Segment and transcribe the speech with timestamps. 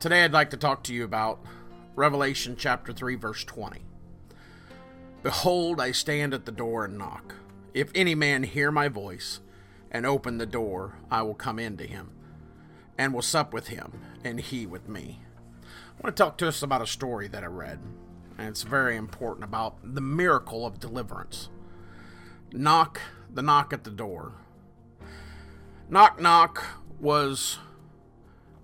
[0.00, 1.44] Today I'd like to talk to you about
[1.94, 3.82] Revelation chapter 3, verse 20.
[5.22, 7.34] Behold, I stand at the door and knock.
[7.74, 9.40] If any man hear my voice
[9.90, 12.12] and open the door, I will come in to him
[12.96, 13.92] and will sup with him,
[14.24, 15.20] and he with me.
[15.62, 17.80] I want to talk to us about a story that I read,
[18.38, 21.50] and it's very important about the miracle of deliverance.
[22.52, 24.32] Knock, the knock at the door.
[25.90, 26.64] Knock, knock
[26.98, 27.58] was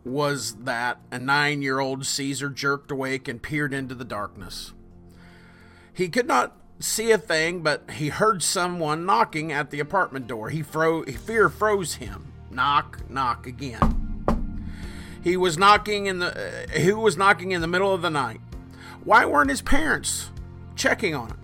[0.07, 4.73] was that a nine year old Caesar jerked awake and peered into the darkness.
[5.93, 10.51] He could not see a thing, but he heard someone knocking at the apartment door.
[10.51, 12.33] He fro- fear froze him.
[12.51, 14.23] Knock, knock again.
[15.25, 18.41] He was knocking in the uh, who was knocking in the middle of the night.
[19.03, 20.31] Why weren't his parents
[20.77, 21.41] checking on him?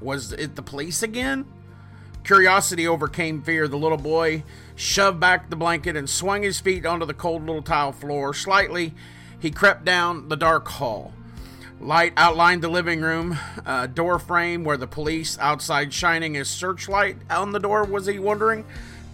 [0.00, 1.46] Was it the police again?
[2.24, 3.68] Curiosity overcame fear.
[3.68, 7.62] The little boy shoved back the blanket and swung his feet onto the cold little
[7.62, 8.32] tile floor.
[8.32, 8.94] Slightly,
[9.38, 11.12] he crept down the dark hall.
[11.80, 17.18] Light outlined the living room, a door frame where the police outside shining his searchlight
[17.28, 17.84] on the door.
[17.84, 18.64] Was he wondering?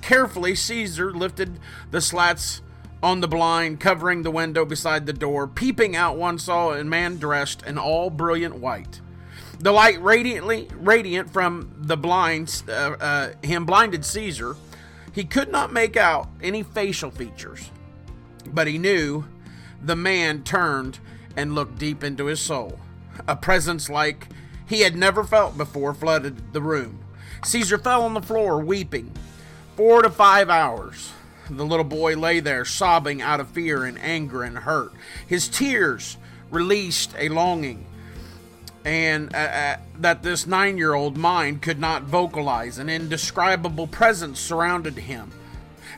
[0.03, 1.59] Carefully, Caesar lifted
[1.91, 2.63] the slats
[3.03, 5.49] on the blind, covering the window beside the door.
[5.49, 9.01] Peeping out, one saw a man dressed in all brilliant white.
[9.61, 14.57] The light radiantly radiant from the blinds, uh, uh, him blinded Caesar.
[15.13, 17.71] He could not make out any facial features,
[18.47, 19.27] but he knew
[19.83, 20.99] the man turned
[21.37, 22.81] and looked deep into his soul.
[23.29, 24.29] A presence like
[24.67, 26.99] he had never felt before flooded the room.
[27.45, 29.13] Caesar fell on the floor, weeping.
[29.77, 31.13] Four to five hours.
[31.51, 34.93] The little boy lay there, sobbing out of fear and anger and hurt.
[35.27, 36.17] His tears
[36.51, 37.85] released a longing
[38.85, 42.79] and uh, uh, that this nine year old mind could not vocalize.
[42.79, 45.31] An indescribable presence surrounded him.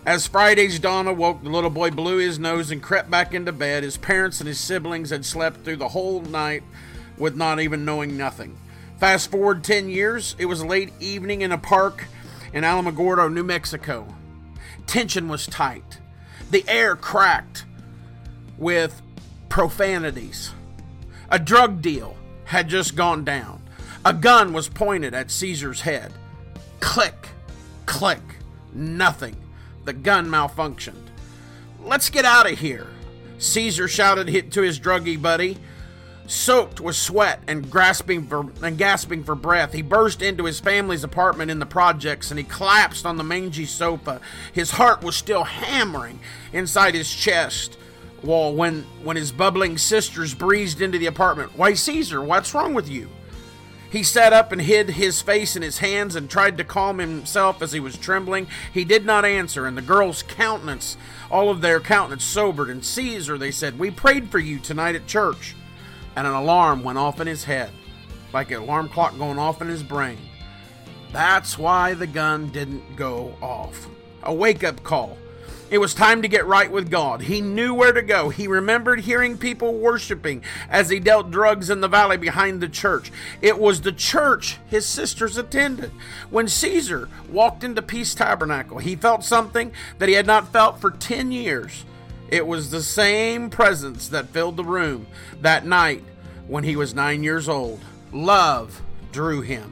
[0.05, 3.85] As Friday's dawn awoke, the little boy blew his nose and crept back into bed.
[3.85, 6.65] His parents and his siblings had slept through the whole night
[7.17, 8.57] with not even knowing nothing.
[8.99, 12.07] Fast forward 10 years, it was late evening in a park
[12.53, 14.13] in Alamogordo, New Mexico.
[14.87, 15.99] Tension was tight.
[16.51, 17.65] The air cracked
[18.59, 19.01] with
[19.49, 20.53] profanities.
[21.31, 22.17] A drug deal
[22.53, 23.63] had just gone down.
[24.05, 26.13] A gun was pointed at Caesar's head.
[26.81, 27.29] Click,
[27.87, 28.21] click,
[28.75, 29.35] nothing.
[29.87, 31.09] The gun malfunctioned.
[31.83, 32.89] Let's get out of here,
[33.39, 35.57] Caesar shouted to his druggy buddy.
[36.27, 41.05] Soaked with sweat and grasping for and gasping for breath, he burst into his family's
[41.05, 44.21] apartment in the projects and he collapsed on the mangy sofa.
[44.53, 46.21] His heart was still hammering
[46.53, 47.79] inside his chest
[48.23, 51.57] wall when when his bubbling sisters breezed into the apartment.
[51.57, 53.09] Why, Caesar, what's wrong with you?
[53.93, 57.61] He sat up and hid his face in his hands and tried to calm himself
[57.61, 58.47] as he was trembling.
[58.73, 60.97] He did not answer, and the girls' countenance,
[61.31, 62.71] all of their countenance sobered.
[62.71, 65.55] And Caesar, they said, We prayed for you tonight at church.
[66.17, 67.71] And an alarm went off in his head,
[68.33, 70.19] like an alarm clock going off in his brain.
[71.13, 73.89] That's why the gun didn't go off.
[74.23, 75.19] A wake up call.
[75.73, 77.23] It was time to get right with God.
[77.23, 78.29] He knew where to go.
[78.29, 83.11] He remembered hearing people worshiping as he dealt drugs in the valley behind the church.
[83.41, 85.91] It was the church his sisters attended.
[86.29, 90.91] When Caesar walked into Peace Tabernacle, he felt something that he had not felt for
[90.91, 91.87] 10 years.
[92.29, 95.07] It was the same presence that filled the room
[95.41, 96.05] that night
[96.49, 97.81] when he was nine years old.
[98.13, 99.71] Love drew him.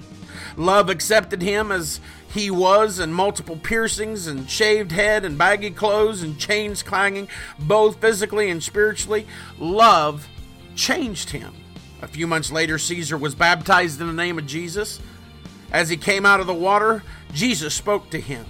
[0.56, 2.00] Love accepted him as
[2.32, 7.28] he was, and multiple piercings, and shaved head, and baggy clothes, and chains clanging,
[7.58, 9.26] both physically and spiritually.
[9.58, 10.28] Love
[10.76, 11.54] changed him.
[12.02, 15.00] A few months later, Caesar was baptized in the name of Jesus.
[15.72, 17.02] As he came out of the water,
[17.32, 18.46] Jesus spoke to him.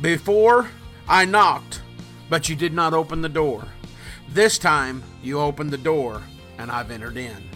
[0.00, 0.68] Before
[1.08, 1.82] I knocked,
[2.28, 3.66] but you did not open the door.
[4.28, 6.22] This time you opened the door,
[6.58, 7.50] and I've entered in.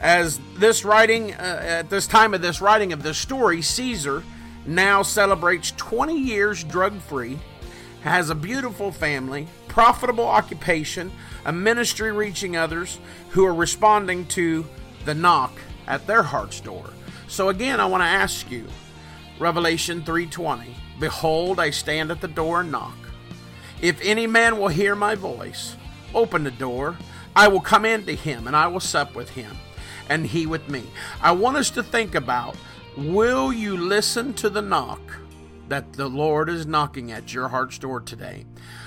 [0.00, 4.22] As this writing, uh, at this time of this writing of this story, Caesar
[4.64, 7.38] now celebrates 20 years drug free,
[8.02, 11.10] has a beautiful family, profitable occupation,
[11.44, 13.00] a ministry reaching others
[13.30, 14.64] who are responding to
[15.04, 15.52] the knock
[15.88, 16.90] at their heart's door.
[17.26, 18.66] So again, I want to ask you,
[19.40, 22.96] Revelation 3:20, behold I stand at the door and knock.
[23.80, 25.74] If any man will hear my voice,
[26.14, 26.96] open the door,
[27.34, 29.56] I will come into him and I will sup with him
[30.08, 30.84] and he with me.
[31.20, 32.56] I want us to think about
[32.98, 35.00] Will you listen to the knock
[35.68, 38.44] that the Lord is knocking at your heart's door today?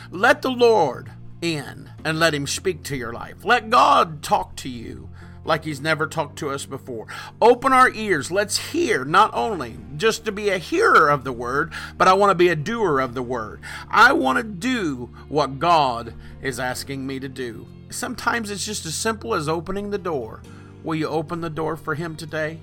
[0.10, 3.46] Let the Lord in and let Him speak to your life.
[3.46, 5.10] Let God talk to you
[5.46, 7.08] like He's never talked to us before.
[7.42, 8.32] Open our ears.
[8.32, 12.32] Let's hear, not only just to be a hearer of the Word, but I want
[12.32, 13.62] to be a doer of the Word.
[13.90, 17.66] I want to do what God is asking me to do.
[17.90, 20.42] sometimes it's just as simple as opening the door.
[20.84, 22.60] Will you open the door for Him today?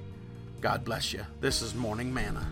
[0.60, 1.24] God bless you.
[1.40, 2.46] This is Morning Manna.